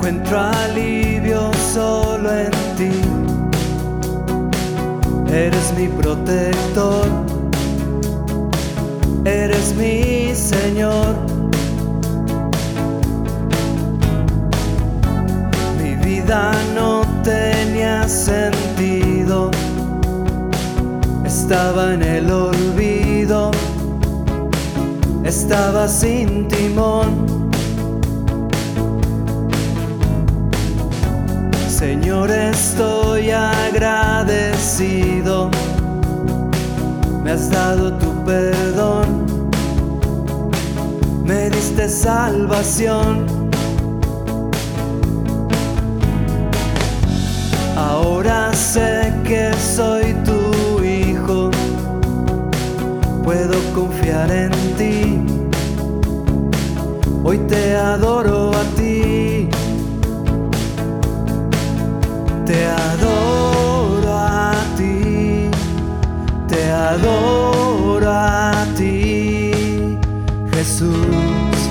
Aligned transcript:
Encuentro 0.00 0.38
alivio 0.40 1.50
solo 1.74 2.30
en 2.34 2.50
ti. 2.78 2.90
Eres 5.30 5.74
mi 5.76 5.88
protector. 5.88 7.06
Eres 9.26 9.74
mi 9.74 10.34
Señor. 10.34 11.16
Mi 15.82 15.96
vida 15.96 16.52
no 16.74 17.02
tenía 17.22 18.08
sentido. 18.08 19.50
Estaba 21.26 21.92
en 21.92 22.02
el 22.02 22.32
olvido. 22.32 23.50
Estaba 25.24 25.86
sin 25.86 26.48
timón. 26.48 26.99
Estoy 32.50 33.30
agradecido. 33.30 34.30
Me 37.22 37.32
has 37.32 37.50
dado 37.50 37.92
tu 37.94 38.24
perdón. 38.24 39.26
Me 41.24 41.50
diste 41.50 41.88
salvación. 41.88 43.26
Ahora 47.76 48.52
sé 48.52 49.12
que 49.24 49.52
soy 49.54 50.14
tu 50.24 50.82
hijo. 50.82 51.50
Puedo 53.24 53.54
confiar 53.74 54.30
en 54.30 54.50
ti. 54.76 55.20
Hoy 57.22 57.38
te 57.48 57.76
adoro 57.76 58.39
Jesús, 70.90 71.68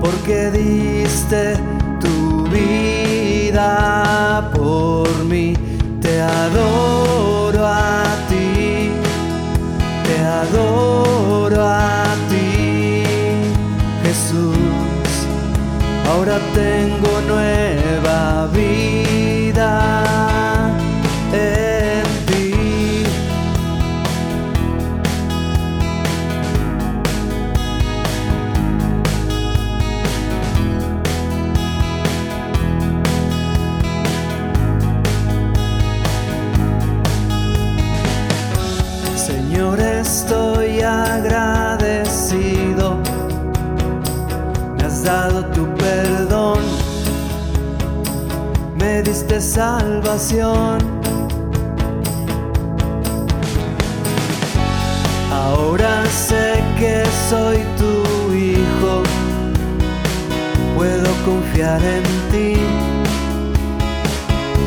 porque 0.00 0.50
diste 0.50 1.54
tu 2.00 2.44
vida 2.48 4.50
por 4.54 5.08
mí. 5.24 5.54
Te 6.00 6.20
adoro 6.20 7.66
a 7.66 8.02
ti, 8.28 8.90
te 10.04 10.18
adoro 10.18 11.62
a 11.62 12.04
ti, 12.28 13.04
Jesús. 14.02 14.56
Ahora 16.10 16.38
tengo 16.54 17.20
nueva 17.28 18.48
vida. 18.52 19.01
Diste 49.32 49.54
salvación. 49.54 50.78
Ahora 55.32 56.04
sé 56.06 56.62
que 56.78 57.02
soy 57.30 57.56
tu 57.78 58.34
hijo. 58.34 59.02
Puedo 60.76 61.10
confiar 61.24 61.82
en 61.82 62.02
ti. 62.30 62.60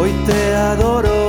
Hoy 0.00 0.10
te 0.26 0.54
adoro 0.56 1.27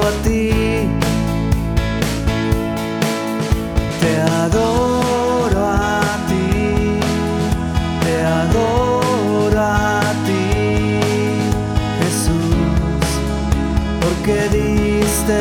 que 14.29 14.47
diste 14.49 15.39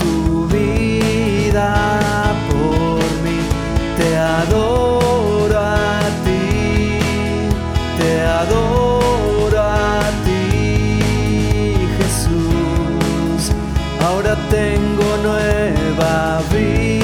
tu 0.00 0.46
vida 0.48 1.70
por 2.50 3.02
mí. 3.24 3.38
Te 3.96 4.18
adoro 4.18 5.58
a 5.58 6.00
ti, 6.24 6.98
te 7.98 8.20
adoro 8.42 9.58
a 9.58 10.00
ti, 10.26 11.88
Jesús. 11.98 13.40
Ahora 14.06 14.36
tengo 14.50 15.06
nueva 15.22 16.42
vida. 16.52 16.97